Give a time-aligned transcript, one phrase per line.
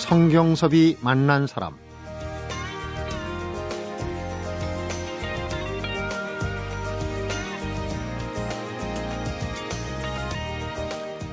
[0.00, 1.76] 성경섭이 만난 사람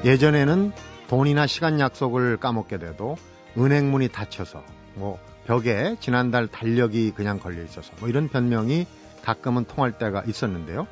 [0.06, 0.72] 예전에는
[1.08, 3.18] 돈이나 시간 약속을 까먹게 돼도
[3.58, 4.64] 은행 문이 닫혀서
[4.96, 8.86] 뭐 벽에 지난달 달력이 그냥 걸려 있어서 뭐 이런 변명이
[9.24, 10.88] 가끔은 통할 때가 있었는데요.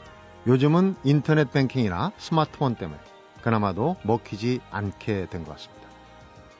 [0.47, 2.99] 요즘은 인터넷 뱅킹이나 스마트폰 때문에
[3.41, 5.84] 그나마도 먹히지 않게 된 것 같습니다.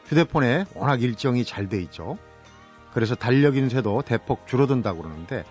[0.05, 2.18] 휴대폰에 워낙 일정이 잘 돼 있죠.
[2.94, 5.44] 그래서 달력 인쇄도 대폭 줄어든다고 그러는데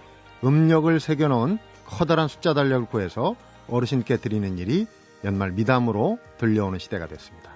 [0.42, 3.36] 음력을 새겨놓은 커다란 숫자 달력을 구해서
[3.68, 4.86] 어르신께 드리는 일이
[5.24, 7.50] 연말 미담으로 들려오는 시대가 됐습니다.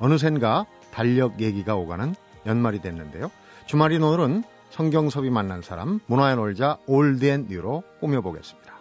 [0.00, 2.14] 어느샌가 달력 얘기가 오가는
[2.46, 3.30] 연말이 됐는데요.
[3.66, 8.71] 주말인 오늘은 성경섭이 만난 사람 문화야 놀자 Old and New로 꾸며보겠습니다.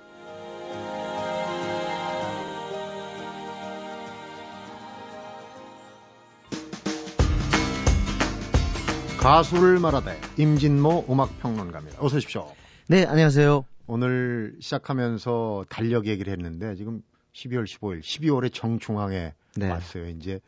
[9.21, 12.03] 가수를 말하되 임진모 음악평론가입니다.
[12.03, 12.51] 어서 오십시오.
[12.87, 13.63] 네, 안녕하세요.
[13.85, 19.69] 오늘 시작하면서 달력 얘기를 했는데 지금 12월 15일, 12월에 정중앙에 네.
[19.69, 20.09] 왔어요.
[20.09, 20.39] 이제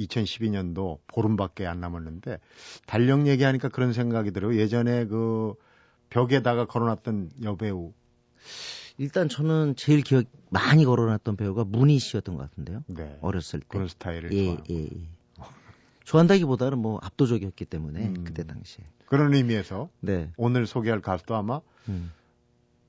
[0.00, 2.40] 2012년도 보름밖에 안 남았는데
[2.86, 4.58] 달력 얘기하니까 그런 생각이 들어요.
[4.58, 5.54] 예전에 그
[6.10, 7.92] 벽에다가 걸어놨던 여배우.
[8.98, 12.82] 일단 저는 제일 기억 많이 걸어놨던 배우가 문희 씨였던 것 같은데요.
[12.88, 13.16] 네.
[13.20, 13.66] 어렸을 때.
[13.68, 14.64] 그런 스타일을 예, 좋아하고.
[14.70, 15.17] 예, 예.
[16.08, 18.84] 좋아한다기보다는 뭐 압도적이었기 때문에 음, 그때 당시에.
[19.06, 20.30] 그런 의미에서 네.
[20.36, 22.12] 오늘 소개할 가수도 아마 음.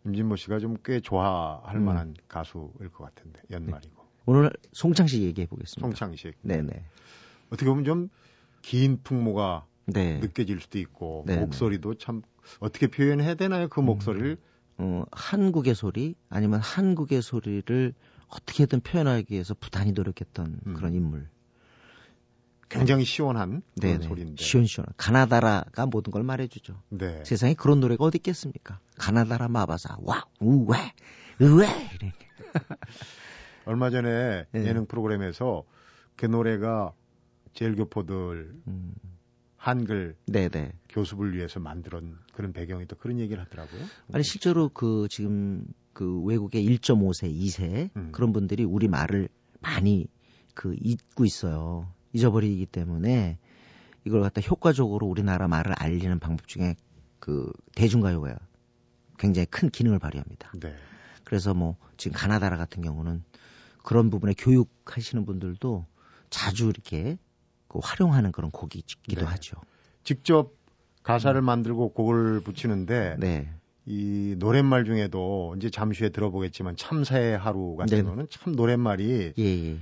[0.06, 1.84] 임진모 씨가 좀 꽤 좋아할 음.
[1.84, 3.96] 만한 가수일 것 같은데 연말이고.
[3.96, 4.10] 네.
[4.26, 5.86] 오늘 송창식 얘기해 보겠습니다.
[5.86, 6.36] 송창식.
[6.44, 6.84] 네네.
[7.50, 8.10] 어떻게 보면 좀
[8.62, 10.20] 긴 풍모가 네.
[10.20, 11.42] 느껴질 수도 있고 네네.
[11.42, 12.22] 목소리도 참
[12.60, 13.86] 어떻게 표현해야 되나요 그 음.
[13.86, 14.38] 목소리를?
[14.78, 17.94] 어, 한국의 소리 아니면 한국의 소리를
[18.28, 20.74] 어떻게든 표현하기 위해서 부단히 노력했던 음.
[20.74, 21.28] 그런 인물.
[22.70, 24.02] 굉장히 시원한 그런.
[24.02, 24.44] 소리인데.
[24.44, 24.94] 시원시원한.
[24.98, 26.82] 가나다라가 모든 걸 말해주죠.
[26.90, 27.24] 네.
[27.26, 28.80] 세상에 그런 노래가 어디 있겠습니까?
[28.98, 30.78] 가나다라 마바사, 와, 우웨,
[31.40, 31.68] 우웨.
[31.68, 32.14] 이렇게.
[33.66, 34.66] 얼마 전에 네.
[34.66, 35.64] 예능 프로그램에서
[36.16, 36.94] 그 노래가
[37.54, 38.94] 제일교포들 음.
[39.58, 40.72] 한글 네네.
[40.90, 42.04] 교습을 위해서 만들었
[42.34, 43.82] 그런 배경이 또 그런 얘기를 하더라고요.
[44.14, 48.12] 아니 실제로 그 지금 그 외국의 1.5세, 2세 음.
[48.14, 49.28] 그런 분들이 우리 말을
[49.60, 50.08] 많이
[50.54, 51.92] 그 잊고 있어요.
[52.14, 53.38] 잊어버리기 때문에
[54.06, 56.76] 이걸 갖다 효과적으로 우리나라 말을 알리는 방법 중에
[57.20, 58.38] 그 대중가요가
[59.18, 60.52] 굉장히 큰 기능을 발휘합니다.
[60.60, 60.74] 네.
[61.24, 63.24] 그래서 뭐 지금 가나다라 같은 경우는
[63.84, 65.86] 그런 부분에 교육하시는 분들도
[66.30, 67.18] 자주 이렇게
[67.68, 69.26] 그 활용하는 그런 곡이기도 네.
[69.26, 69.58] 하죠.
[70.04, 70.54] 직접
[71.04, 71.46] 가사를 음.
[71.46, 73.50] 만들고 곡을 붙이는데 네.
[73.86, 78.04] 이 노랫말 중에도 이제 잠시 후에 들어보겠지만 참새 하루 같은 네.
[78.04, 79.80] 거는 참 노랫말이 예, 예.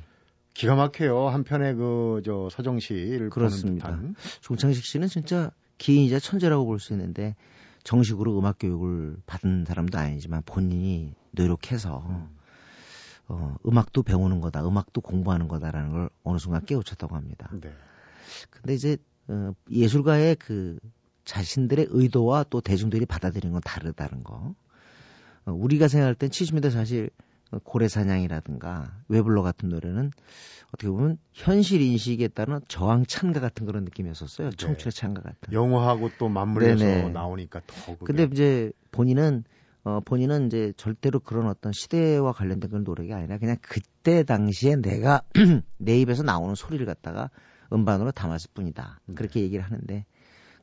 [0.58, 1.28] 기가 막혀요.
[1.30, 3.90] 한편의 그저 서정시를 그렇습니다.
[3.90, 4.16] 보는 듯한.
[4.42, 7.36] 종창식 씨는 진짜 기인이자 천재라고 볼 수 있는데
[7.84, 12.28] 정식으로 음악 교육을 받은 사람도 아니지만 본인이 노력해서 음.
[13.28, 17.52] 어, 음악도 배우는 거다, 음악도 공부하는 거다라는 걸 어느 순간 깨우쳤다고 합니다.
[17.62, 17.72] 네.
[18.50, 18.98] 근데 이제
[19.28, 20.80] 어, 예술가의 그
[21.24, 24.56] 자신들의 의도와 또 대중들이 받아들이는 건 다르다는 거.
[25.46, 27.12] 어, 우리가 생각할 땐 70년대 사실
[27.64, 30.12] 고래사냥이라든가 외블러 같은 노래는
[30.68, 34.50] 어떻게 보면 현실 인식에 따른 저항 찬가 같은 그런 느낌이었었어요.
[34.50, 34.56] 네.
[34.58, 35.54] 청춘의 찬가 같은.
[35.54, 37.10] 영화하고 또 맞물려서 네네.
[37.10, 37.98] 나오니까 더.
[37.98, 38.06] 그게.
[38.06, 39.46] 근데 이제 본인은
[39.84, 45.22] 어 본인은 이제 절대로 그런 어떤 시대와 관련된 그런 노력이 아니라 그냥 그때 당시에 내가
[45.78, 47.30] 내 입에서 나오는 소리를 갖다가
[47.72, 49.00] 음반으로 담았을 뿐이다.
[49.06, 49.16] 네.
[49.16, 50.06] 그렇게 얘기를 하는데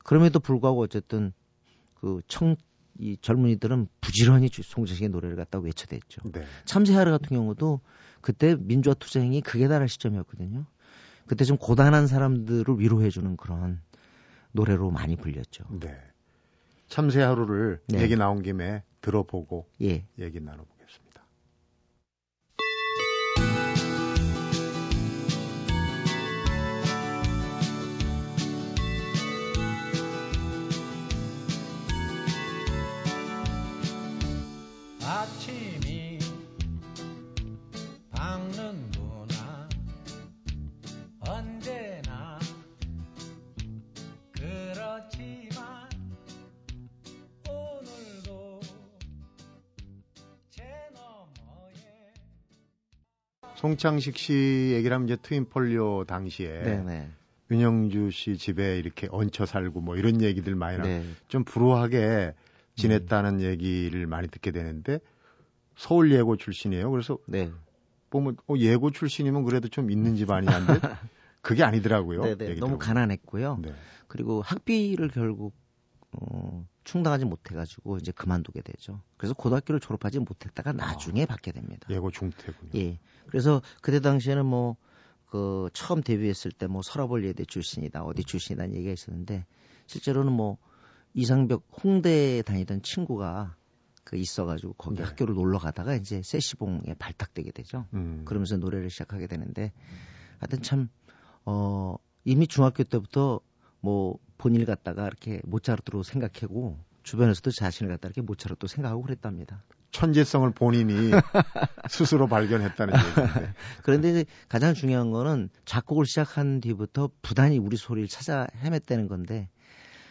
[0.03, 1.33] 그럼에도 불구하고 어쨌든
[1.95, 2.55] 그 청
[2.97, 6.21] 이 젊은이들은 부지런히 송재식의 노래를 갖다 외쳐댔죠.
[6.31, 6.43] 네.
[6.65, 7.81] 참새하루 같은 경우도
[8.21, 10.65] 그때 민주화 투쟁이 극에 달할 시점이었거든요.
[11.27, 13.81] 그때 좀 고단한 사람들을 위로해주는 그런
[14.51, 15.65] 노래로 많이 불렸죠.
[15.79, 15.97] 네.
[16.87, 18.01] 참새하루를 네.
[18.01, 20.05] 얘기 나온 김에 들어보고 예.
[20.17, 20.74] 얘기 나눠보겠
[53.65, 57.09] 송창식 씨 얘기를 하면 이제 트윈폴리오 당시에 네네.
[57.49, 61.03] 윤영주 씨 집에 이렇게 얹혀 살고 뭐 이런 얘기들 많이 네.
[61.27, 62.35] 좀 불우하게
[62.75, 63.41] 지냈다는 음.
[63.41, 64.99] 얘기를 많이 듣게 되는데
[65.75, 66.91] 서울 예고 출신이에요.
[66.91, 67.51] 그래서 네.
[68.11, 70.79] 보면 어, 예고 출신이면 그래도 좀 있는 집 아니냐인데
[71.41, 72.21] 그게 아니더라고요.
[72.21, 72.59] 네네.
[72.59, 73.61] 너무 가난했고요.
[73.63, 73.73] 네.
[74.07, 75.55] 그리고 학비를 결국
[76.21, 79.01] 어, 충당하지 못해가지고 이제 그만두게 되죠.
[79.17, 81.87] 그래서 고등학교를 졸업하지 못했다가 나중에 아, 받게 됩니다.
[81.89, 82.71] 예고 중퇴군요.
[82.75, 82.99] 예.
[83.27, 84.77] 그래서 그때 당시에는 뭐
[85.35, 89.45] 그 처음 데뷔했을 때 뭐 서라벌 예대 출신이다 어디 출신이다는 얘기가 있었는데
[89.85, 90.57] 실제로는 뭐
[91.13, 93.55] 이상벽 홍대에 다니던 친구가
[94.05, 95.03] 그 있어가지고 거기 네.
[95.03, 97.85] 학교를 놀러 가다가 이제 세시봉에 발탁되게 되죠.
[97.93, 98.21] 음.
[98.23, 99.73] 그러면서 노래를 시작하게 되는데
[100.39, 100.89] 하여튼 참,
[101.43, 103.39] 어, 이미 중학교 때부터
[103.81, 109.63] 뭐 본인을 갖다가 이렇게 모차르트로 생각하고 주변에서도 자신을 갖다 이렇게 모차르트로 생각하고 그랬답니다.
[109.91, 111.11] 천재성을 본인이
[111.89, 113.53] 스스로 발견했다는 얘기인데.
[113.83, 119.49] 그런데 이제 가장 중요한 거는 작곡을 시작한 뒤부터 부단히 우리 소리를 찾아 헤맸다는 건데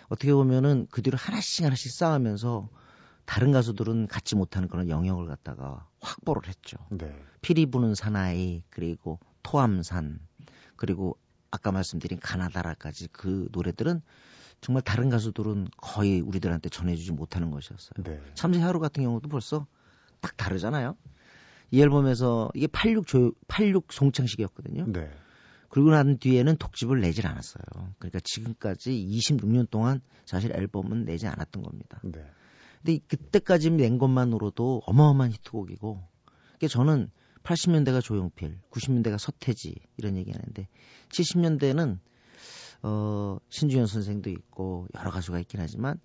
[0.09, 2.69] 어떻게 보면은 그 뒤로 하나씩 하나씩 쌓으면서
[3.27, 6.77] 다른 가수들은 갖지 못하는 그런 영역을 갖다가 확보를 했죠.
[6.91, 7.15] 네.
[7.43, 10.20] 피리 부는 사나이 그리고 토암산
[10.77, 11.19] 그리고
[11.55, 14.03] 아까 말씀드린 가나다라까지 그 노래들은
[14.61, 18.03] 정말 다른 가수들은 거의 우리들한테 전해주지 못하는 것이었어요.
[18.03, 18.21] 네.
[18.35, 19.67] 참새 하루 같은 경우도 벌써
[20.21, 20.97] 딱 다르잖아요.
[21.71, 24.87] 이 앨범에서 이게 86 조, 86 송창식이었거든요.
[24.89, 25.11] 네.
[25.69, 27.62] 그리고 난 뒤에는 독집을 내질 않았어요.
[27.99, 32.01] 그러니까 지금까지 26년 동안 사실 앨범은 내지 않았던 겁니다.
[32.03, 32.25] 네.
[32.83, 36.03] 근데 그때까지 낸 것만으로도 어마어마한 히트곡이고,
[36.59, 37.11] 그러니까 저는
[37.44, 40.69] 80년대가 조용필, 90년대가 서태지 이런 얘기하는데
[41.11, 41.99] 70년대는
[42.82, 45.99] 어 신주현 선생도 있고 여러 가수가 있긴 하지만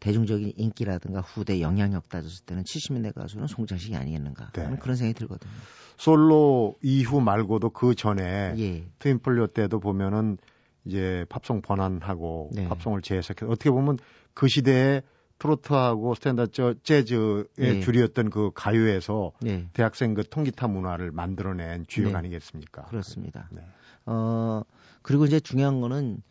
[0.00, 4.76] 대중적인 인기라든가 후대 영향력 따졌을 때는 70년대 가수는 송창식이 아니겠는가 네.
[4.80, 5.52] 그런 생각이 들거든요.
[5.96, 8.84] 솔로 이후 말고도 그 전에 예.
[8.98, 10.38] 트윈폴리오 때도 보면은
[10.84, 12.68] 이제 팝송 번안하고 네.
[12.68, 13.98] 팝송을 재해석해서 어떻게 보면
[14.34, 15.02] 그 시대에
[15.38, 17.80] 트로트하고 스탠다드 재즈의 네.
[17.80, 19.68] 주류였던 그 가요에서 네.
[19.72, 22.16] 대학생 그 통기타 문화를 만들어낸 주역 네.
[22.16, 22.84] 아니겠습니까?
[22.84, 23.48] 그렇습니다.
[23.50, 23.62] 네.
[24.06, 24.62] 어
[25.02, 26.22] 그리고 이제 중요한 거는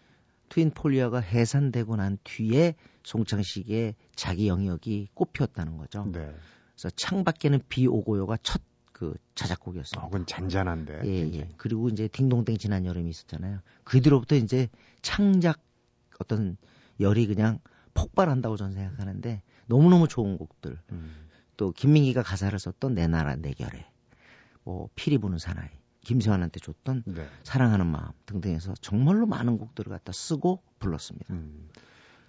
[0.50, 6.06] 트윈폴리아가 해산되고 난 뒤에 송창식의 자기 영역이 꽃피었다는 거죠.
[6.12, 6.34] 네.
[6.74, 8.62] 그래서 창밖에는 비 오고요가 첫
[9.04, 10.02] 그 자작곡이었습니다.
[10.02, 11.02] 어, 그건 잔잔한데.
[11.04, 11.50] 예, 예.
[11.58, 13.60] 그리고 이제 딩동댕 지난 여름이 있었잖아요.
[13.84, 14.70] 그 뒤로부터 이제
[15.02, 15.60] 창작
[16.20, 16.56] 어떤
[17.02, 17.60] 열이 그냥
[17.94, 20.80] 폭발한다고 저는 생각하는데 너무너무 좋은 곡들.
[20.92, 21.30] 음.
[21.58, 23.86] 또 김민기가 가사를 썼던 내 나라 내 결에
[24.64, 25.70] 뭐 피리 부는 사나이
[26.02, 27.28] 김세환한테 줬던 네.
[27.44, 31.34] 사랑하는 마음 등등해서 정말로 많은 곡들을 갖다 쓰고 불렀습니다.
[31.34, 31.70] 음.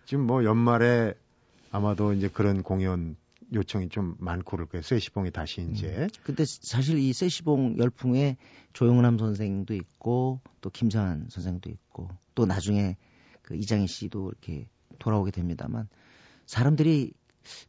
[0.05, 1.15] 지금 뭐 연말에
[1.71, 3.17] 아마도 이제 그런 공연
[3.53, 4.83] 요청이 좀 많고 그럴 거예요.
[4.83, 5.73] 세시봉이 다시 음.
[5.73, 5.89] 이제.
[5.89, 6.09] 음.
[6.23, 8.37] 근데 사실 이 세시봉 열풍에
[8.73, 12.97] 조영남 선생도 있고 또 김세환 선생도 있고 또 나중에
[13.43, 14.69] 그 이장희 씨도 이렇게
[15.05, 15.89] 돌아오게 됩니다만
[16.47, 17.13] 사람들이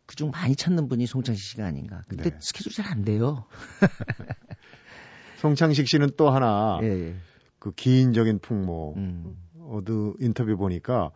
[0.05, 2.01] 그중 많이 찾는 분이 송창식 씨가 아닌가.
[2.07, 2.37] 근데 네.
[2.39, 3.45] 스케줄이 잘 안 돼요.
[5.39, 7.15] 송창식 씨는 또 하나 예, 예.
[7.59, 9.35] 그 기인적인 풍모 음.
[9.67, 11.11] 어느 인터뷰 보니까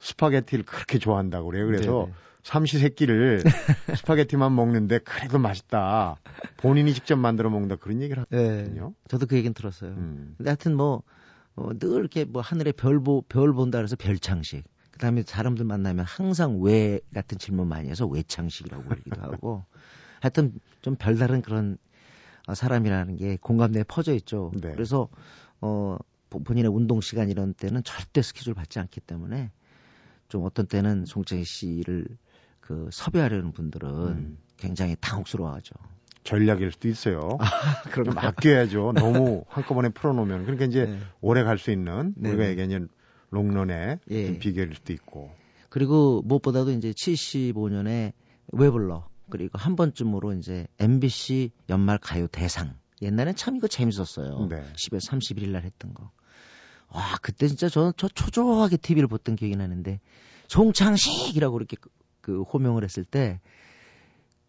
[0.00, 1.66] 스파게티를 그렇게 좋아한다고 그래요.
[1.66, 2.06] 그래서 네네.
[2.06, 2.12] 네.
[2.42, 3.42] 삼시세끼를
[3.96, 6.16] 스파게티만 먹는데 그래도 맛있다.
[6.58, 8.58] 본인이 직접 만들어 먹는다 그런 얘기를 네.
[8.58, 8.88] 하거든요.
[8.88, 8.94] 네.
[9.08, 9.92] 저도 그 얘기는 들었어요.
[9.92, 10.34] 음.
[10.36, 11.02] 근데 하여튼 뭐,
[11.56, 14.64] 어, 늘 이렇게 뭐 하늘에 별, 보, 별 본다 그래서 별창식.
[14.94, 19.64] 그 다음에 사람들 만나면 항상 왜 같은 질문 많이 해서 외창식이라고 그러기도 하고
[20.22, 21.78] 하여튼 좀 별다른 그런
[22.46, 24.52] 어, 사람이라는 게 공감대에 퍼져 있죠.
[24.54, 24.70] 네.
[24.70, 25.08] 그래서
[25.60, 25.96] 어
[26.30, 29.50] 본인의 운동 시간 이런 때는 절대 스케줄 받지 않기 때문에
[30.28, 32.06] 좀 어떤 때는 송창희 씨를
[32.60, 34.38] 그 섭외하려는 분들은 음.
[34.58, 35.74] 굉장히 당혹스러워하죠.
[36.22, 37.36] 전략일 수도 있어요.
[37.42, 38.92] 아, 그럼 아껴야죠.
[38.92, 41.00] 너무 한꺼번에 풀어놓으면 그러니까 이제 네.
[41.20, 42.28] 오래 갈 수 있는 네.
[42.28, 42.88] 우리가 얘기하는
[43.30, 44.38] 롱런의 예.
[44.38, 45.30] 비결일 수도 있고.
[45.68, 48.12] 그리고 무엇보다도 이제 75년에
[48.52, 52.76] 웨블러 그리고 한 번쯤으로 이제 MBC 연말 가요 대상.
[53.02, 54.46] 옛날엔 참 이거 재밌었어요.
[54.48, 54.64] 네.
[54.74, 56.10] 10월 31일 날 했던 거.
[56.90, 60.00] 와, 그때 진짜 저는 저 초조하게 TV를 봤던 기억이 나는데
[60.48, 61.90] 송창식이라고 이렇게 그,
[62.20, 63.40] 그 호명을 했을 때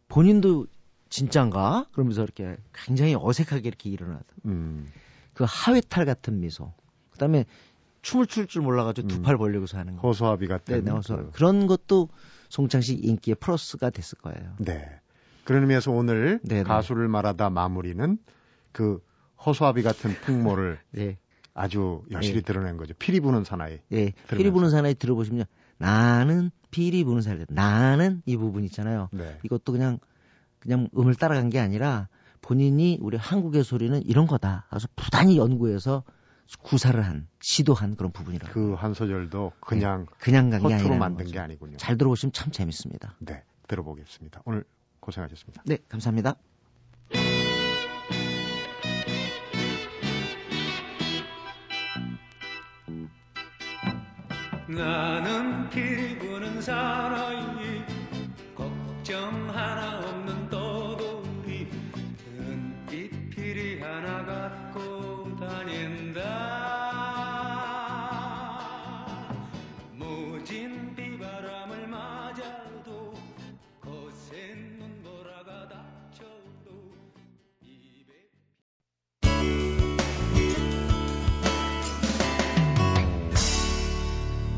[0.08, 0.68] 본인도
[1.10, 1.88] 진짠가?
[1.92, 4.92] 그러면서 이렇게 굉장히 어색하게 이렇게 일어나던 음.
[5.34, 6.74] 그 하회탈 같은 미소.
[7.10, 7.46] 그 다음에
[8.06, 9.38] 춤을 출 줄 몰라가지고 두팔 음.
[9.40, 10.08] 벌리고서 하는 거.
[10.08, 10.76] 허수아비 같은.
[10.76, 11.32] 네, 네 허수 그...
[11.32, 12.10] 그런 것도
[12.50, 14.56] 송창식 인기의 플러스가 됐을 거예요.
[14.60, 14.88] 네.
[15.44, 16.62] 그런 의미에서 오늘 네네.
[16.62, 16.64] 네.
[16.64, 18.20] 가수를 말하다 마무리는
[18.72, 19.02] 그
[19.44, 21.18] 허수아비 같은 풍모를 네.
[21.56, 22.46] 아주 여실히 네.
[22.46, 22.94] 드러낸 거죠.
[23.00, 23.80] 피리 부는 사나이.
[23.90, 24.14] 네.
[24.30, 25.46] 피리 부는 사나이 들어보시면
[25.80, 27.46] 나는 피리 부는 사나이.
[27.50, 29.10] 나는 이 부분 있잖아요.
[29.14, 29.40] 네.
[29.44, 29.98] 이것도 그냥
[30.60, 32.08] 그냥 음을 따라간 게 아니라
[32.42, 34.68] 본인이 우리 한국의 소리는 이런 거다.
[34.70, 36.04] 그래서 부단히 연구해서
[36.62, 38.54] 구사를 한 시도한 그런 부분이라고.
[38.54, 41.34] 그 한 소절도 그냥 네, 그냥 간게 아니라 만든 거죠.
[41.34, 41.78] 게 아니군요.
[41.78, 43.16] 잘 들어보시면 참 재밌습니다.
[43.20, 44.42] 네, 들어보겠습니다.
[44.46, 44.64] 오늘
[45.00, 45.64] 고생하셨습니다.
[45.66, 46.36] 네, 감사합니다.
[54.68, 57.84] 나는 기분은 사나이
[58.56, 60.25] 걱정 하나 없는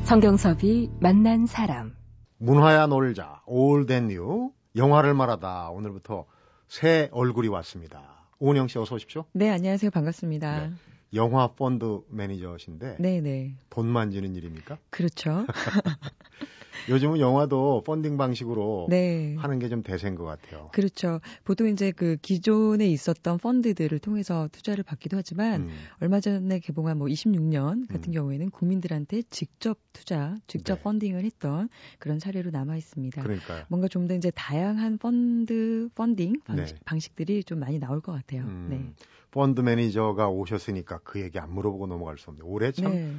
[0.08, 1.94] 성경섭이 만난 사람.
[2.38, 3.44] 문화야 놀자,
[3.90, 5.72] 앤 뉴, 영화를 말하다.
[5.72, 6.26] 오늘부터
[6.70, 8.30] 새 얼굴이 왔습니다.
[8.40, 9.26] 오은영 씨 어서 오십시오.
[9.34, 9.92] 네, 안녕하세요.
[9.92, 10.68] 반갑습니다.
[10.68, 10.72] 네.
[11.14, 13.56] 영화 펀드 매니저신데 네, 네.
[13.70, 14.78] 돈 만지는 일입니까?
[14.92, 15.46] 그렇죠.
[16.90, 19.36] 요즘은 영화도 펀딩 방식으로 네.
[19.38, 20.70] 하는 게 좀 대세인 것 같아요.
[20.74, 21.20] 그렇죠.
[21.44, 25.70] 보통 이제 그 기존에 있었던 펀드들을 통해서 투자를 받기도 하지만 음,
[26.00, 28.14] 얼마 전에 개봉한 뭐 26년 같은 음.
[28.14, 30.82] 경우에는 국민들한테 직접 투자, 직접 네.
[30.84, 31.68] funding을 했던
[32.00, 33.22] 그런 사례로 남아 있습니다.
[33.22, 33.64] 그러니까요.
[33.68, 36.80] 뭔가 좀 더 이제 다양한 펀드 펀딩 방식, 네.
[36.86, 38.44] 방식들이 좀 많이 나올 것 같아요.
[38.44, 38.94] 음, 네.
[39.32, 43.14] 펀드 매니저가 오셨으니까 그 얘기 안 물어보고 넘어갈 수 없는데 올해 참 네.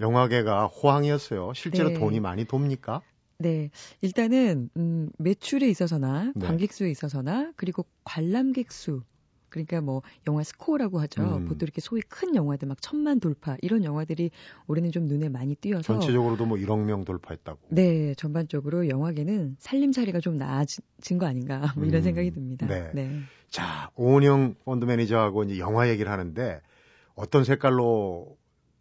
[0.00, 1.52] 영화계가 호황이었어요.
[1.54, 1.94] 실제로 네.
[1.94, 3.02] 돈이 많이 돕니까?
[3.38, 3.70] 네.
[4.00, 6.46] 일단은, 음, 매출에 있어서나, 네.
[6.46, 9.02] 관객 수에 있어서나, 그리고 관람객 수.
[9.48, 11.22] 그러니까 뭐, 영화 스코어라고 하죠.
[11.22, 11.44] 음.
[11.44, 14.30] 보통 이렇게 소위 큰 영화들, 막 천만 돌파, 이런 영화들이
[14.66, 15.82] 올해는 좀 눈에 많이 띄어서.
[15.82, 17.60] 전체적으로도 뭐 1억 명 돌파했다고.
[17.70, 22.66] 네, 전반적으로 영화계는 살림살이가 좀 나아진 거 아닌가, 뭐 이런 음, 생각이 듭니다.
[22.66, 22.90] 네.
[22.94, 23.20] 네.
[23.48, 26.60] 자, 오은영 펀드 매니저하고 이제 영화 얘기를 하는데
[27.14, 28.36] 어떤 색깔로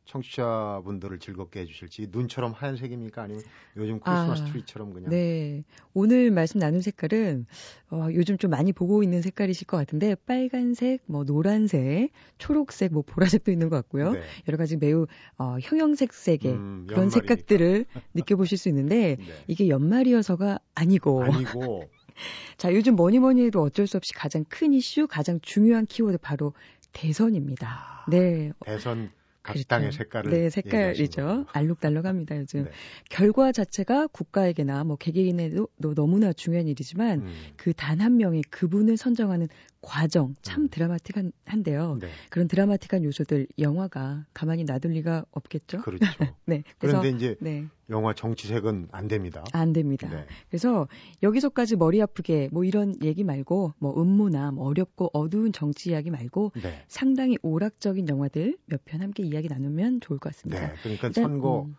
[0.06, 3.24] 청취자분들을 즐겁게 해주실지 눈처럼 하얀색입니까?
[3.24, 3.44] 아니면
[3.78, 5.64] 요즘 크리스마스 아, 트리처럼 그냥 네.
[5.94, 7.46] 오늘 말씀 나눈 색깔은,
[7.92, 13.52] 어, 요즘 좀 많이 보고 있는 색깔이실 것 같은데, 빨간색, 뭐, 노란색, 초록색, 뭐, 보라색도
[13.52, 14.14] 있는 것 같고요.
[14.14, 14.22] 네.
[14.48, 15.08] 여러 가지 매우,
[15.38, 17.10] 어, 형형색색의 음, 그런.
[17.10, 19.44] 색깔들을 느껴보실 수 있는데, 네.
[19.48, 21.90] 이게 연말이어서가 아니고, 아니고
[22.58, 26.54] 자, 요즘 뭐니 뭐니 해도 어쩔 수 없이 가장 큰 이슈, 가장 중요한 키워드 바로
[26.92, 28.06] 대선입니다.
[28.10, 28.52] 네.
[28.66, 29.12] 대선
[29.44, 29.68] 각 그렇죠.
[29.68, 31.46] 당의 색깔을 네, 색깔이죠.
[31.52, 32.64] 알록달록합니다, 요즘.
[32.64, 32.72] 네.
[33.10, 39.50] 결과 자체가 국가에게나 뭐 개개인에도 너- 너무나 중요한 일이지만 음, 그단 한 명이 그분을 선정하는
[39.84, 40.70] 과정 참 음.
[40.70, 41.98] 드라마틱한데요.
[42.00, 42.08] 네.
[42.30, 45.82] 그런 드라마틱한 요소들 영화가 가만히 놔둘 리가 없겠죠.
[45.82, 46.06] 그렇죠.
[46.46, 46.64] 네.
[46.80, 47.66] 그래서 그런데 이제 네.
[47.90, 49.44] 영화 정치색은 안 됩니다.
[49.52, 50.08] 안 됩니다.
[50.10, 50.26] 네.
[50.50, 50.88] 그래서
[51.22, 56.54] 여기서까지 머리 아프게 뭐 이런 얘기 말고 뭐 음모나 뭐 어렵고 어두운 정치 이야기 말고
[56.64, 56.84] 네.
[56.88, 60.68] 상당히 오락적인 영화들 몇 편 함께 이야기 나누면 좋을 것 같습니다.
[60.68, 60.74] 네.
[60.82, 61.76] 그러니까 일단, 선거 음,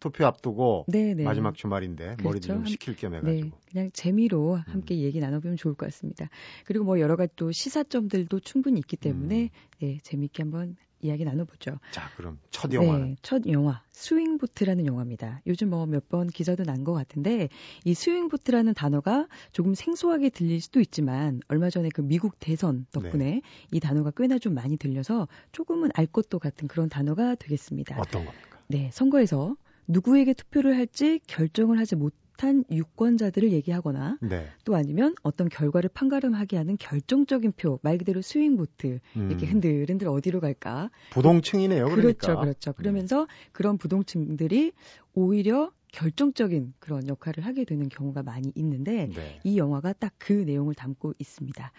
[0.00, 1.22] 투표 앞두고 네, 네.
[1.24, 2.40] 마지막 주말인데 머리도 그렇죠.
[2.48, 3.46] 좀 한- 식힐 겸 네, 해가지고.
[3.46, 3.52] 음.
[3.70, 6.28] 그냥 재미로 함께 얘기 나눠보면 좋을 것 같습니다.
[6.64, 9.48] 그리고 뭐 여러 가지 또 시사점들도 충분히 있기 때문에 음.
[9.80, 11.78] 네, 재미있게 한번 이야기 나눠보죠.
[11.92, 15.40] 자, 그럼 첫 영화는 네, 첫 영화 Swing Vote라는 영화입니다.
[15.46, 17.48] 요즘 뭐 몇 번 기사도 난 것 같은데
[17.84, 23.24] 이 swing vote라는 단어가 조금 생소하게 들릴 수도 있지만 얼마 전에 그 미국 대선 덕분에
[23.24, 23.42] 네.
[23.70, 27.96] 이 단어가 꽤나 좀 많이 들려서 조금은 알 것도 같은 그런 단어가 되겠습니다.
[27.98, 28.58] 어떤 겁니까?
[28.68, 29.56] 네, 선거에서
[29.90, 34.46] 누구에게 투표를 할지 결정을 하지 못 한 유권자들을 얘기하거나 네.
[34.64, 40.08] 또 아니면 어떤 결과를 판가름하게 하는 결정적인 표, 말 그대로 스윙 보트 이렇게 음, 흔들흔들
[40.08, 40.90] 어디로 갈까?
[41.10, 41.84] 부동층이네요.
[41.84, 42.40] 그렇죠, 그러니까.
[42.40, 42.72] 그렇죠.
[42.72, 44.72] 그러면서 그런 부동층들이
[45.12, 49.40] 오히려 결정적인 그런 역할을 하게 되는 경우가 많이 있는데 네.
[49.44, 51.72] 이 영화가 딱 그 내용을 담고 있습니다.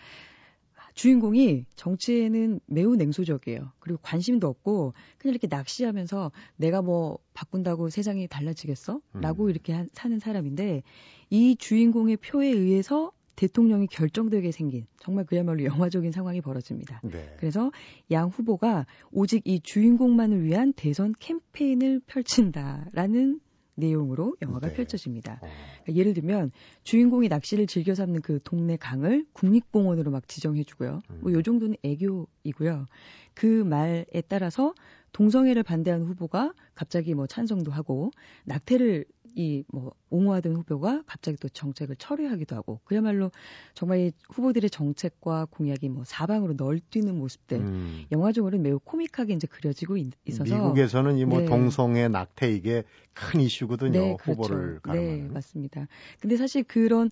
[0.94, 3.72] 주인공이 정치에는 매우 냉소적이에요.
[3.80, 9.02] 그리고 관심도 없고 그냥 이렇게 낚시하면서 내가 뭐 바꾼다고 세상이 달라지겠어?
[9.14, 9.50] 라고 음.
[9.50, 10.84] 이렇게 한- 사는 사람인데
[11.30, 17.02] 이 주인공의 표에 의해서 대통령이 결정되게 생긴 정말 그야말로 영화적인 상황이 벌어집니다.
[17.04, 17.36] 네.
[17.40, 17.72] 그래서
[18.12, 23.40] 양 후보가 오직 이 주인공만을 위한 대선 캠페인을 펼친다라는
[23.76, 24.74] 내용으로 영화가 네.
[24.74, 25.40] 펼쳐집니다.
[25.42, 25.48] 어,
[25.84, 26.52] 그러니까 예를 들면
[26.84, 31.02] 주인공이 낚시를 즐겨 삼는 그 동네 강을 국립공원으로 막 지정해주고요.
[31.22, 31.36] 뭐 음.
[31.36, 32.86] 요 정도는 애교이고요.
[33.34, 34.74] 그 말에 따라서
[35.14, 38.12] 동성애를 반대하는 후보가 갑자기 뭐 찬성도 하고
[38.46, 43.32] 낙태를 이 뭐 옹호하던 후보가 갑자기 또 정책을 철회하기도 하고 그야말로
[43.74, 48.06] 정말 이 후보들의 정책과 공약이 뭐 사방으로 널뛰는 모습들 음.
[48.12, 51.46] 영화적으로는 매우 코믹하게 이제 그려지고 있, 어서 미국에서는 이뭐 네.
[51.46, 52.84] 동성애 낙태 이게
[53.14, 54.16] 큰 이슈거든요.
[54.16, 55.34] 후보를 네, 가름하는.
[55.34, 55.88] 맞습니다.
[56.20, 57.10] 근데 사실 그런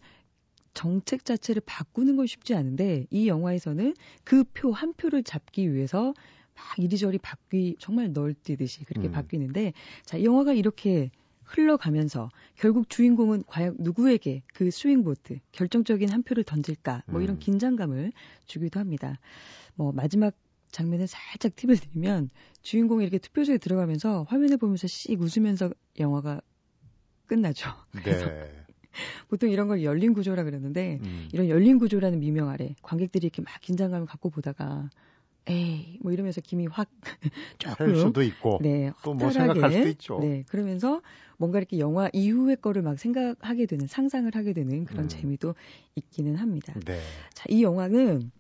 [0.74, 6.14] 정책 자체를 바꾸는 건 쉽지 않은데 이 영화에서는 그 표 한 표를 잡기 위해서
[6.56, 9.12] 막 이리저리 바뀌 정말 널뛰듯이 그렇게 음.
[9.12, 9.74] 바뀌는데
[10.04, 11.10] 자, 이 영화가 이렇게
[11.50, 17.40] 흘러가면서 결국 주인공은 과연 누구에게 그 스윙보트 결정적인 한 표를 던질까 뭐 이런 음.
[17.40, 18.12] 긴장감을
[18.46, 19.20] 주기도 합니다.
[19.76, 20.36] 뭐 마지막
[20.72, 22.30] 장면을 살짝 팁을 드리면
[22.62, 26.42] 주인공이 이렇게 투표소에 들어가면서 화면을 보면서 씩 웃으면서 영화가
[27.26, 27.72] 끝나죠.
[27.92, 28.66] 그래서 네.
[29.28, 31.30] 보통 이런 걸 열린 구조라 그러는데 음.
[31.32, 34.90] 이런 열린 구조라는 미명 아래 관객들이 이렇게 막 긴장감을 갖고 보다가
[35.50, 36.90] 에이 뭐 이러면서 김이 확
[37.66, 40.20] 할 조금 수도 있고 네, 또뭐 허탈하게, 생각할 수도 있죠.
[40.20, 41.02] 네, 그러면서
[41.38, 45.08] 뭔가 이렇게 영화 이후의 거를 막 생각하게 되는 상상을 하게 되는 그런 음.
[45.10, 45.56] 재미도
[45.96, 46.74] 있기는 합니다.
[46.86, 47.00] 네.
[47.34, 48.32] 자, 이 영화는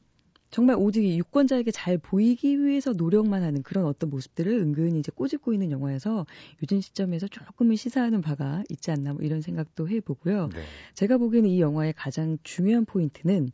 [0.52, 5.54] 정말 오직 이 유권자에게 잘 보이기 위해서 노력만 하는 그런 어떤 모습들을 은근히 이제 꼬집고
[5.54, 6.26] 있는 영화여서
[6.62, 10.50] 요즘 시점에서 조금은 시사하는 바가 있지 않나 뭐 이런 생각도 해보고요.
[10.50, 10.64] 네.
[10.96, 13.52] 제가 보기에는 이 영화의 가장 중요한 포인트는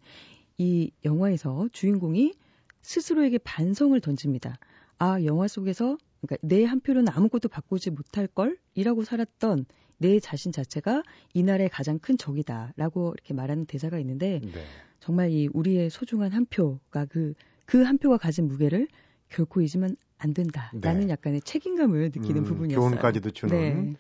[0.57, 2.33] 이 영화에서 주인공이
[2.85, 4.57] 스스로에게 반성을 던집니다.
[4.99, 9.65] 아, 영화 속에서 그러니까 내 한 표로는 아무것도 바꾸지 못할 걸이라고 살았던
[9.97, 14.63] 내 자신 자체가 이날의 가장 큰 적이다라고 이렇게 말하는 대사가 있는데 네.
[14.99, 17.33] 정말 이 우리의 소중한 한 표가 그
[17.65, 18.87] 그 한 표가 가진 무게를
[19.29, 21.09] 결코 잊으면 안 된다라는 네.
[21.09, 22.79] 약간의 책임감을 느끼는 음, 부분이었어요.
[22.89, 23.57] 교훈까지도 주는
[23.91, 23.95] 네.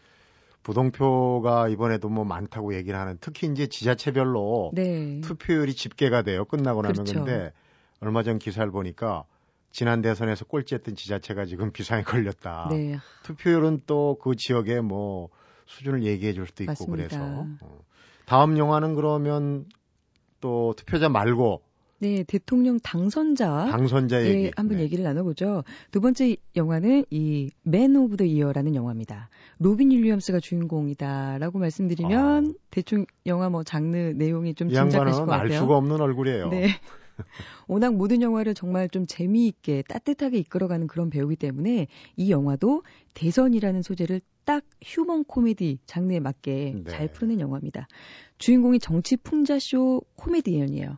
[0.63, 5.21] 부동표가 이번에도 뭐 많다고 얘기를 하는 특히 이제 지자체별로 네.
[5.21, 6.45] 투표율이 집계가 돼요.
[6.45, 7.23] 끝나고 나면 그렇죠.
[7.23, 7.51] 근데
[8.01, 9.25] 얼마 전 기사를 보니까
[9.71, 12.67] 지난 대선에서 꼴찌했던 지자체가 지금 비상에 걸렸다.
[12.71, 12.97] 네.
[13.23, 15.29] 투표율은 또 그 지역의 뭐
[15.65, 17.07] 수준을 얘기해 줄 수도 있고 맞습니다.
[17.07, 17.79] 그래서 어.
[18.25, 19.65] 다음 영화는 그러면
[20.41, 21.61] 또 투표자 말고
[21.99, 24.83] 네, 대통령 당선자 당선자 얘기 예, 한번 네.
[24.83, 25.63] 얘기를 나눠보죠.
[25.91, 29.29] 두 번째 영화는 이 Man of the Year라는 영화입니다.
[29.59, 32.53] 로빈 윌리엄스가 주인공이다라고 말씀드리면 아.
[32.69, 35.59] 대충 영화 뭐 장르 내용이 좀이 짐작하실 양반은 것알 같아요.
[35.59, 36.49] 수가 없는 얼굴이에요.
[36.49, 36.67] 네.
[37.67, 44.21] 워낙 모든 영화를 정말 좀 재미있게 따뜻하게 이끌어가는 그런 배우기 때문에 이 영화도 대선이라는 소재를
[44.45, 46.91] 딱 human comedy 장르에 맞게 네.
[46.91, 47.87] 잘 푸는 영화입니다.
[48.37, 50.97] 주인공이 정치 풍자쇼 코미디언이에요.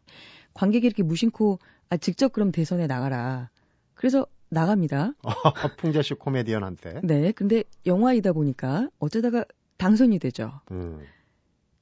[0.53, 3.49] 관객이 이렇게 무심코 아 직접 그럼 대선에 나가라.
[3.93, 5.13] 그래서 나갑니다.
[5.77, 7.01] 풍자씨 코미디언한테.
[7.03, 7.31] 네.
[7.31, 9.45] 근데 영화이다 보니까 어쩌다가
[9.77, 10.59] 당선이 되죠.
[10.71, 10.99] 음.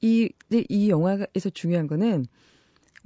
[0.00, 0.28] 이,
[0.68, 2.26] 이 영화에서 중요한 거는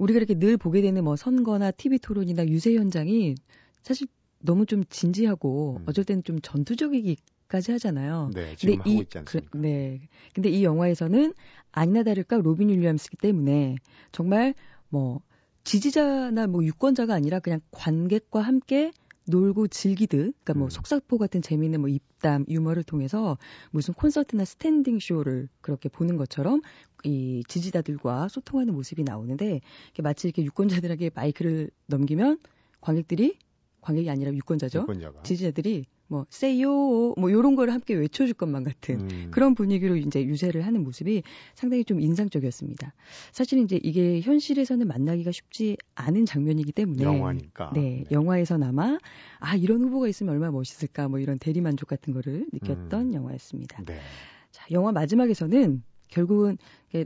[0.01, 3.35] 우리가 이렇게 늘 보게 되는 뭐 선거나 TV 토론이나 유세 현장이
[3.83, 4.07] 사실
[4.39, 5.85] 너무 좀 진지하고 음.
[5.87, 8.31] 어쩔 때는 좀 전투적이기까지 하잖아요.
[8.33, 9.51] 네, 지금 근데 하고 이- 있지 않습니까?
[9.51, 10.01] 그, 네.
[10.33, 11.33] 근데 이 영화에서는
[11.71, 13.75] 아니나 다를까 로빈 윌리엄스기 때문에
[14.11, 14.55] 정말
[14.89, 15.21] 뭐
[15.65, 18.91] 지지자나 뭐 유권자가 아니라 그냥 관객과 함께
[19.31, 20.69] 놀고 즐기듯, 그러니까 뭐 음.
[20.69, 23.37] 속사포 같은 재미있는 뭐 입담, 유머를 통해서
[23.71, 26.61] 무슨 콘서트나 standing show를 그렇게 보는 것처럼
[27.03, 29.61] 이 지지자들과 소통하는 모습이 나오는데
[30.03, 32.39] 마치 이렇게 유권자들에게 마이크를 넘기면
[32.79, 33.37] 관객들이
[33.81, 34.81] 관객이 아니라 유권자죠.
[34.81, 35.23] 유권자가.
[35.23, 39.31] 지지자들이 뭐 세요 뭐 요런 거를 함께 외쳐줄 것만 같은 음.
[39.31, 41.23] 그런 분위기로 이제 유세를 하는 모습이
[41.55, 42.93] 상당히 좀 인상적이었습니다.
[43.31, 47.71] 사실 이제 이게 현실에서는 만나기가 쉽지 않은 장면이기 때문에 영화니까.
[47.73, 48.99] 네, 영화에서나마
[49.39, 53.13] 아 이런 후보가 있으면 얼마나 멋있을까 뭐 이런 대리 만족 같은 거를 느꼈던 음.
[53.13, 53.81] 영화였습니다.
[53.85, 53.97] 네.
[54.51, 56.57] 자, 영화 마지막에서는 결국은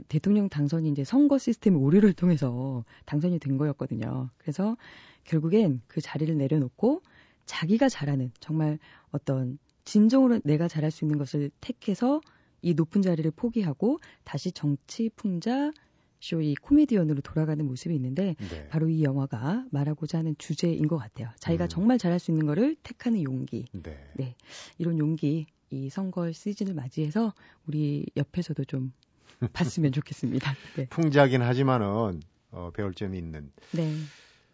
[0.08, 4.30] 대통령 당선이 이제 선거 시스템 오류를 통해서 당선이 된 거였거든요.
[4.36, 4.76] 그래서
[5.22, 7.02] 결국엔 그 자리를 내려놓고
[7.46, 8.78] 자기가 잘하는 정말
[9.10, 12.20] 어떤 진정으로 내가 잘할 수 있는 것을 택해서
[12.62, 15.70] 이 높은 자리를 포기하고 다시 정치 풍자
[16.20, 18.68] 쇼 이 코미디언으로 돌아가는 모습이 있는데 네.
[18.68, 21.28] 바로 이 영화가 말하고자 하는 주제인 것 같아요.
[21.38, 21.68] 자기가 음.
[21.68, 23.66] 정말 잘할 수 있는 거를 택하는 용기.
[23.72, 23.96] 네.
[24.14, 24.34] 네.
[24.78, 27.32] 이런 용기 이 선거 시즌을 맞이해서
[27.66, 28.92] 우리 옆에서도 좀
[29.52, 30.52] 봤으면 좋겠습니다.
[30.76, 30.86] 네.
[30.88, 33.52] 풍자긴 하지만은 어, 배울 점이 있는.
[33.72, 33.92] 네.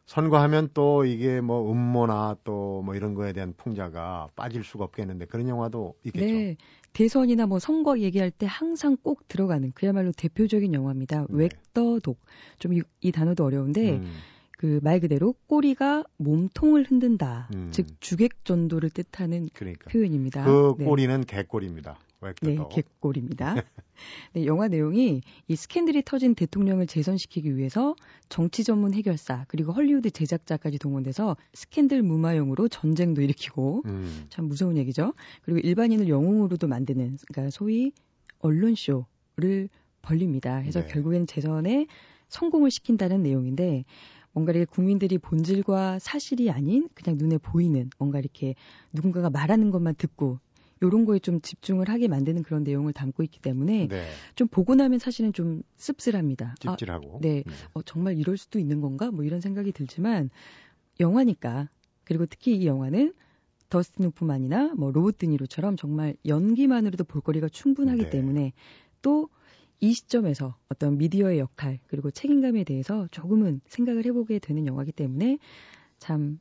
[0.07, 5.49] 선거하면 또 이게 뭐 음모나 또 뭐 이런 거에 대한 풍자가 빠질 수가 없겠는데 그런
[5.49, 6.25] 영화도 있겠죠.
[6.27, 6.57] 네.
[6.93, 11.27] 대선이나 뭐 선거 얘기할 때 항상 꼭 들어가는 그야말로 대표적인 영화입니다.
[11.31, 11.49] 네.
[11.75, 12.19] 웩더독.
[12.59, 14.13] 좀 이 단어도 어려운데 음,
[14.59, 17.49] 그말 그대로 꼬리가 몸통을 흔든다.
[17.55, 17.69] 음.
[17.73, 20.45] 즉 주객 전도를 뜻하는 그러니까 표현입니다.
[20.45, 20.85] 그 네.
[20.85, 21.99] 꼬리는 개꼬리입니다.
[22.43, 22.69] 네, 웩더도.
[22.69, 23.55] 개꼴입니다.
[24.35, 27.95] 네, 영화 내용이 이 스캔들이 터진 대통령을 재선시키기 위해서
[28.29, 35.15] 정치 전문 해결사 그리고 헐리우드 제작자까지 동원돼서 스캔들 무마용으로 전쟁도 일으키고 음, 참 무서운 얘기죠.
[35.43, 37.93] 그리고 일반인을 영웅으로도 만드는 그러니까 소위
[38.39, 39.69] 언론 쇼를
[40.01, 40.57] 벌립니다.
[40.57, 40.87] 해서 네.
[40.89, 41.87] 결국엔 재선에
[42.29, 43.85] 성공을 시킨다는 내용인데
[44.33, 48.55] 뭔가 이렇게 국민들이 본질과 사실이 아닌 그냥 눈에 보이는 뭔가 이렇게
[48.93, 50.39] 누군가가 말하는 것만 듣고
[50.83, 54.09] 요런 거에 좀 집중을 하게 만드는 그런 내용을 담고 있기 때문에 네.
[54.35, 56.55] 좀 보고 나면 사실은 좀 씁쓸합니다.
[56.67, 57.21] 아, 찝찝하고.
[57.23, 57.45] 네.
[57.75, 59.11] 어, 정말 이럴 수도 있는 건가?
[59.11, 60.31] 뭐 이런 생각이 들지만
[61.01, 61.69] 영화니까
[62.05, 63.15] 그리고 특히 이 영화는
[63.69, 68.11] 더스틴 호프만이나 뭐 로봇 드니로처럼 정말 연기만으로도 볼거리가 충분하기 네.
[68.11, 68.53] 때문에
[69.01, 69.29] 또
[69.83, 75.39] 이 시점에서 어떤 미디어의 역할 그리고 책임감에 대해서 조금은 생각을 해보게 되는 영화이기 때문에
[75.99, 76.39] 참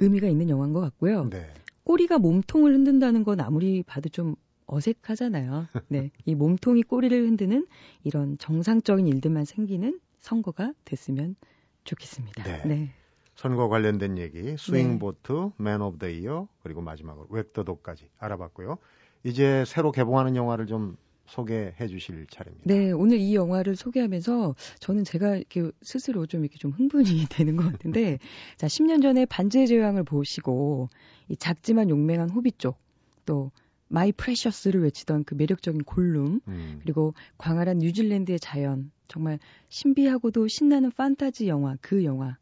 [0.00, 1.30] 의미가 있는 영화인 것 같고요.
[1.30, 1.54] 네.
[1.86, 4.34] 꼬리가 몸통을 흔든다는 건 아무리 봐도 좀
[4.66, 5.68] 어색하잖아요.
[5.86, 6.10] 네.
[6.24, 7.64] 이 몸통이 꼬리를 흔드는
[8.02, 11.36] 이런 정상적인 일들만 생기는 선거가 됐으면
[11.84, 12.64] 좋겠습니다.
[12.66, 12.90] 네.
[13.36, 18.78] 선거 관련된 얘기, Swing Vote, Man of the Year, 그리고 마지막으로 Wag the Dog까지 알아봤고요.
[19.22, 20.96] 이제 새로 개봉하는 영화를 좀
[21.26, 22.66] 소개해 주실 차례입니다.
[22.66, 27.70] 네, 오늘 이 영화를 소개하면서 저는 제가 이렇게 스스로 좀 이렇게 좀 흥분이 되는 것
[27.70, 28.18] 같은데,
[28.56, 30.88] 자, 10년 전에 반지의 제왕을 보시고,
[31.28, 32.78] 이 작지만 용맹한 호빗 족,
[33.24, 33.50] 또
[33.88, 41.48] my precious를 외치던 그 매력적인 골룸, 음, 그리고 광활한 뉴질랜드의 자연, 정말 신비하고도 신나는 판타지
[41.48, 42.36] 영화, 그 영화,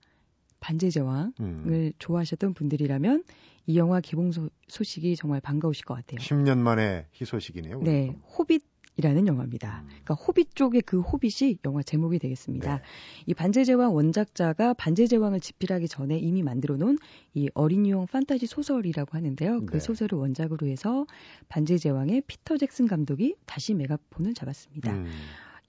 [0.61, 1.93] 반지의 제왕을 음.
[1.99, 3.25] 좋아하셨던 분들이라면
[3.67, 6.19] 이 영화 개봉 소, 소식이 정말 반가우실 것 같아요.
[6.19, 7.81] 10년 만에 희소식이네요.
[7.83, 8.63] 네, 호빗
[8.97, 9.81] 이라는 영화입니다.
[9.83, 9.89] 음.
[9.89, 12.77] 그러니까 호빗 쪽의 그 호빗이 영화 제목이 되겠습니다.
[12.77, 12.83] 네.
[13.27, 16.99] 이 반지의 제왕 원작자가 반지의 제왕을 집필하기 전에 이미 만들어 놓은
[17.35, 19.67] 이 어린이용 판타지 소설이라고 하는데요.
[19.67, 19.81] 그 네.
[19.81, 21.07] 소설을 원작으로 해서
[21.49, 24.93] 반지의 제왕의 피터 잭슨 감독이 다시 메가폰을 잡았습니다.
[24.93, 25.11] 음,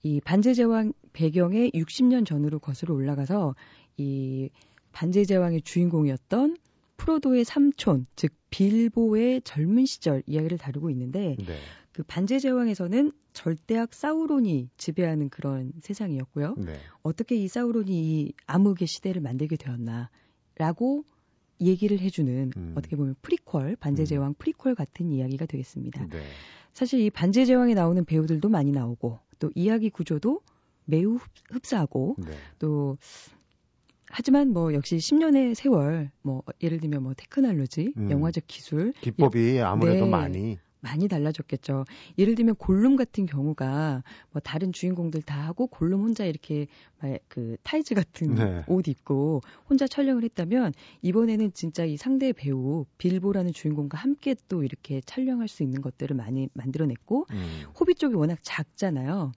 [0.02, 3.56] 이 반지의 제왕 배경의 60년 전으로 거슬러 올라가서
[3.96, 4.50] 이
[4.92, 6.56] 반지의 제왕의 주인공이었던
[6.96, 11.58] 프로도의 삼촌, 즉 빌보의 젊은 시절 이야기를 다루고 있는데 네.
[11.96, 16.56] 그 반지의 제왕에서는 절대악 사우론이 지배하는 그런 세상이었고요.
[16.58, 16.76] 네.
[17.02, 21.04] 어떻게 이 사우론이 이 암흑의 시대를 만들게 되었나라고
[21.62, 22.74] 얘기를 해주는 음.
[22.76, 24.08] 어떻게 보면 프리퀄 반지의 음.
[24.08, 26.06] 제왕 프리퀄 같은 이야기가 되겠습니다.
[26.08, 26.20] 네.
[26.74, 30.42] 사실 이 반지의 제왕에 나오는 배우들도 많이 나오고 또 이야기 구조도
[30.84, 32.32] 매우 흡- 흡사하고 네.
[32.58, 32.98] 또
[34.10, 38.10] 하지만 뭐 역시 10년의 세월 뭐 예를 들면 뭐 테크놀로지, 음.
[38.10, 40.10] 영화적 기술 기법이 아무래도 네.
[40.10, 41.84] 많이 많이 달라졌겠죠.
[42.16, 46.68] 예를 들면 골룸 같은 경우가 뭐 다른 주인공들 다 하고 골룸 혼자 이렇게
[47.00, 48.64] 막 그 타이즈 같은 네.
[48.68, 50.72] 옷 입고 혼자 촬영을 했다면
[51.02, 56.48] 이번에는 진짜 이 상대 배우 빌보라는 주인공과 함께 또 이렇게 촬영할 수 있는 것들을 많이
[56.54, 59.32] 만들어냈고 음, 호빗 족이 워낙 작잖아요.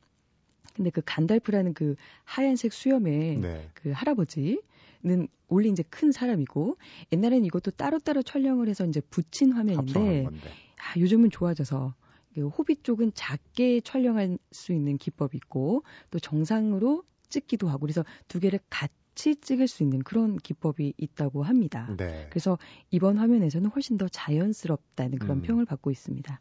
[0.75, 3.69] 근데 그 간달프라는 그 하얀색 수염의 네.
[3.73, 4.61] 그 할아버지
[5.01, 6.77] 는 원래 이제 큰 사람이고
[7.13, 10.25] 옛날에는 이것도 따로따로 촬영을 해서 이제 붙인 화면인데.
[10.25, 11.93] 아, 요즘은 좋아져서
[12.35, 18.39] 그 호빗 쪽은 작게 촬영할 수 있는 기법이 있고 또 정상으로 찍기도 하고 그래서 두
[18.39, 21.93] 개를 같이 찍을 수 있는 그런 기법이 있다고 합니다.
[21.97, 22.27] 네.
[22.29, 22.57] 그래서
[22.91, 25.41] 이번 화면에서는 훨씬 더 자연스럽다는 그런 음.
[25.41, 26.39] 평을 받고 있습니다.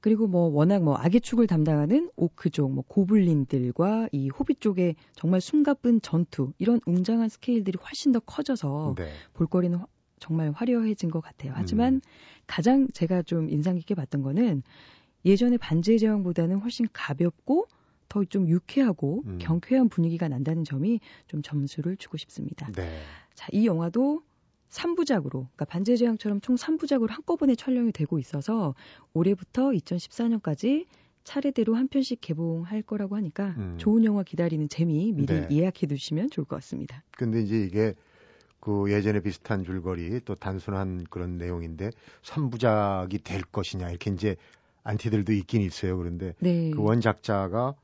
[0.00, 6.00] 그리고 뭐 워낙 뭐 악의 축을 담당하는 오크족, 뭐 고블린들과 이 호빗 쪽의 정말 숨가쁜
[6.00, 9.10] 전투 이런 웅장한 스케일들이 훨씬 더 커져서 네.
[9.34, 9.86] 볼거리는 화-
[10.20, 11.52] 정말 화려해진 것 같아요.
[11.54, 12.00] 하지만 음.
[12.46, 14.62] 가장 제가 좀 인상 깊게 봤던 거는
[15.24, 17.66] 예전에 반지의 제왕보다는 훨씬 가볍고
[18.08, 19.38] 더 좀 유쾌하고 음.
[19.40, 22.70] 경쾌한 분위기가 난다는 점이 좀 점수를 주고 싶습니다.
[22.72, 23.00] 네.
[23.34, 24.22] 자, 이 영화도
[24.70, 28.74] 3부작으로, 그러니까 반지의 제왕처럼 총 3부작으로 한꺼번에 촬영이 되고 있어서
[29.12, 30.86] 올해부터 2014년까지
[31.24, 33.74] 차례대로 한 편씩 개봉할 거라고 하니까 음.
[33.78, 35.48] 좋은 영화 기다리는 재미 미리 네.
[35.50, 37.02] 예약해 두시면 좋을 것 같습니다.
[37.10, 37.94] 근데 이제 이게
[38.60, 41.90] 그 예전에 비슷한 줄거리 또 단순한 그런 내용인데
[42.22, 44.36] 3부작이 될 것이냐 이렇게 이제
[44.84, 45.96] 안티들도 있긴 있어요.
[45.98, 46.70] 그런데 네.
[46.70, 47.74] 그 원작자가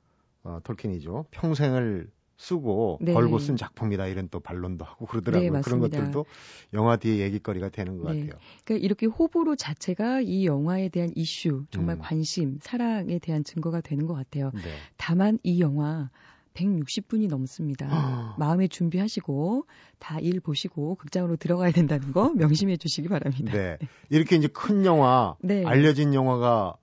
[0.45, 1.27] 어, 톨킨이죠.
[1.31, 2.11] 평생을
[2.43, 3.13] 쓰고 네.
[3.13, 5.53] 걸고 쓴 작품이다 이런 또 반론도 하고 그러더라고요.
[5.53, 5.79] 네, 그런.
[5.79, 6.27] 것들도
[6.75, 8.21] 영화 뒤에 얘기거리가 되는 것 네.
[8.27, 8.41] 같아요.
[8.65, 12.01] 그러니까 이렇게 호불호 자체가 이 영화에 대한 이슈, 정말 음.
[12.03, 14.51] 관심, 사랑에 대한 증거가 되는 것 같아요.
[14.55, 14.61] 네.
[14.97, 16.11] 다만 이 영화
[16.55, 18.35] 160분이 넘습니다.
[18.39, 19.67] 마음에 준비하시고
[20.01, 23.53] 다 일 보시고 극장으로 들어가야 된다는 거 명심해 주시기 바랍니다.
[23.53, 23.79] 네.
[24.11, 25.65] 이렇게 이제 큰 영화, 네.
[25.65, 26.75] 알려진 영화가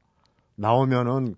[0.56, 1.36] 나오면은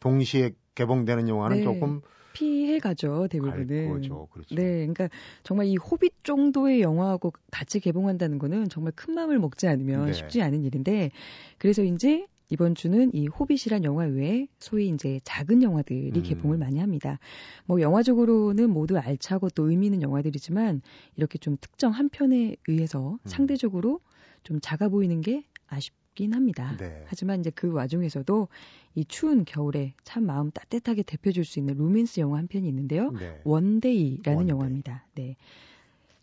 [0.00, 1.62] 동시에 개봉되는 영화는 네.
[1.64, 2.00] 조금
[2.38, 3.92] 피해 가죠, 갈 대부분은.
[3.92, 4.28] 거죠.
[4.30, 4.54] 그렇죠.
[4.54, 5.08] 네, 그러니까
[5.42, 10.12] 정말 이 호빗 정도의 영화하고 같이 개봉한다는 거는 정말 큰 마음을 먹지 않으면 네.
[10.12, 11.10] 쉽지 않은 일인데
[11.58, 16.22] 그래서 이제 이번 주는 이 호빗이란 영화 외에 소위 이제 작은 영화들이 음.
[16.22, 17.18] 개봉을 많이 합니다.
[17.66, 20.80] 뭐 영화적으로는 모두 알차고 또 의미 있는 영화들이지만
[21.16, 23.18] 이렇게 좀 특정 한 편에 의해서 음.
[23.24, 24.00] 상대적으로
[24.44, 26.76] 좀 작아 보이는 게 아쉽긴 합니다.
[26.78, 27.04] 네.
[27.06, 28.48] 하지만 이제 그 와중에서도
[28.96, 33.12] 이 추운 겨울에 참 마음 따뜻하게 데펴줄 수 있는 로맨스 영화 한 편이 있는데요.
[33.12, 33.40] 네.
[33.44, 34.48] One Day라는 One Day.
[34.48, 35.06] 영화입니다.
[35.14, 35.36] 네.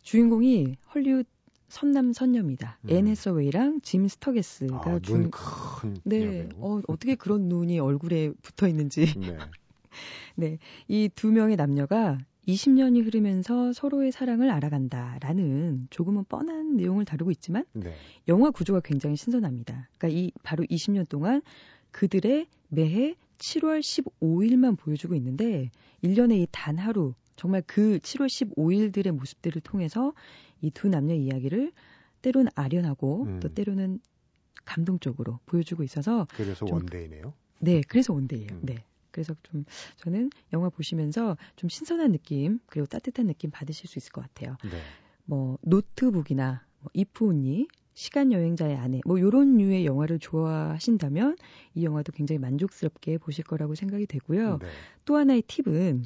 [0.01, 1.29] 주인공이 헐리우드
[1.69, 2.77] 선남 선녀입니다.
[2.84, 2.89] 음.
[2.89, 6.49] 앤 해서웨이랑 짐 스터게스가 아, 주 눈 큰 네.
[6.58, 9.05] 어, 어떻게 그런 눈이 얼굴에 붙어 있는지.
[9.17, 9.38] 네.
[10.36, 10.58] 네.
[10.89, 17.93] 이 두 명의 남녀가 20년이 흐르면서 서로의 사랑을 알아간다라는 조금은 뻔한 내용을 다루고 있지만 네.
[18.27, 19.89] 영화 구조가 굉장히 신선합니다.
[19.97, 21.41] 그러니까 이 바로 20년 동안
[21.91, 25.69] 그들의 매해 7월 15일만 보여주고 있는데
[26.03, 30.13] 1년에 이 단 하루 정말 그 7월 15일들의 모습들을 통해서
[30.62, 31.71] 이 두 남녀 이야기를
[32.21, 33.39] 때로는 아련하고 음.
[33.39, 33.99] 또 때로는
[34.65, 37.34] 감동적으로 보여주고 있어서 그래서 좀- 원데이네요.
[37.60, 38.47] 네, 그래서 온데이예요.
[38.51, 38.60] 음.
[38.63, 38.84] 네.
[39.15, 39.63] 그래서 좀
[39.95, 44.58] 저는 영화 보시면서 좀 신선한 느낌 그리고 따뜻한 느낌 받으실 수 있을 것 같아요.
[44.63, 44.82] 네.
[45.23, 51.38] 뭐 노트북이나 뭐 이프온니 시간 여행자의 아내 뭐 요런 류의 영화를 좋아하신다면
[51.75, 54.58] 이 영화도 굉장히 만족스럽게 보실 거라고 생각이 되고요.
[54.58, 54.67] 네.
[55.06, 56.04] 또 하나의 팁은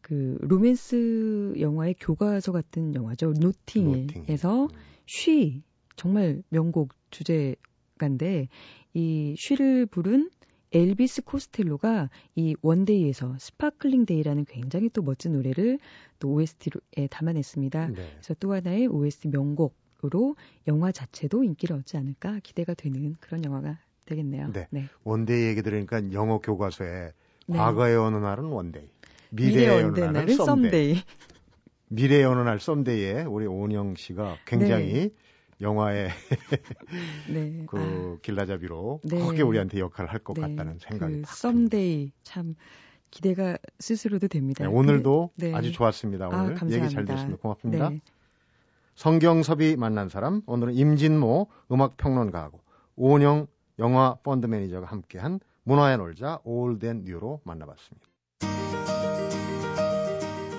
[0.00, 3.32] 그 로맨스 영화의 교과서 같은 영화죠.
[3.38, 4.68] 노팅힐에서 음.
[5.06, 5.62] She
[5.94, 8.48] 정말 명곡 주제가인데
[8.94, 10.30] 이 She를 부른
[10.72, 15.78] 엘비스 코스텔로가 이 One Day에서 Sparkling Day라는 굉장히 또 멋진 노래를
[16.18, 17.88] 또 OST에 담아냈습니다.
[17.88, 17.94] 네.
[17.94, 20.36] 그래서 또 하나의 OST 명곡으로
[20.68, 24.52] 영화 자체도 인기를 얻지 않을까 기대가 되는 그런 영화가 되겠네요.
[24.52, 24.68] 네.
[24.70, 24.88] 네.
[25.04, 27.12] one day 얘기 들으니까 영어 교과서에
[27.46, 27.56] 네.
[27.56, 28.88] 과거의 어느 날은 one day,
[29.30, 30.94] 미래의 어느 날은 날은 someday.
[30.94, 31.02] someday.
[31.88, 35.10] 미래의 어느 날 someday에 우리 오은영 씨가 굉장히
[35.60, 36.08] 영화의
[37.28, 37.64] 네.
[37.68, 39.18] 그 아, 길라잡이로 네.
[39.26, 40.40] 크게 우리한테 역할을 할것 네.
[40.42, 41.32] 같다는 생각이 그딱 듭니다.
[41.34, 42.54] someday 참
[43.10, 44.64] 기대가 스스로도 됩니다.
[44.64, 45.56] 네, 오늘도 근데- 네.
[45.56, 46.26] 아주 좋았습니다.
[46.26, 46.76] 아, 오늘 감사합니다.
[46.84, 47.38] 얘기 잘 됐습니다.
[47.42, 47.90] 고맙습니다.
[47.90, 48.00] 네.
[48.94, 52.60] 성경섭이 만난 사람 오늘은 임진모 음악 평론가하고
[52.96, 53.46] 오은영
[53.78, 58.06] 영화 펀드 매니저가 함께한 문화야 놀자 Old & New로 만나봤습니다.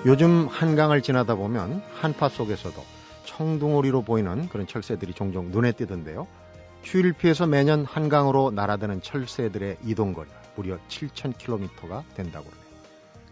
[0.04, 2.74] 요즘 한강을 지나다 보면 한파 속에서도
[3.42, 6.28] 청둥오리로 보이는 그런 철새들이 종종 눈에 띄던데요.
[7.18, 12.72] 피해서 매년 한강으로 날아드는 철새들의 이동거리가 무려 7,000km가 된다고 그러네요.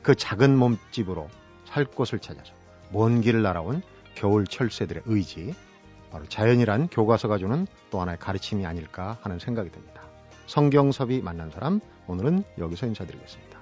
[0.02, 1.28] 그 작은 몸집으로
[1.64, 2.52] 살 곳을 찾아서
[2.92, 3.82] 먼 길을 날아온
[4.16, 5.54] 겨울 철새들의 의지,
[6.10, 10.02] 바로 자연이란 교과서가 주는 또 하나의 가르침이 아닐까 하는 생각이 듭니다.
[10.46, 13.59] 성경섭이 만난 사람, 오늘은 여기서 인사드리겠습니다.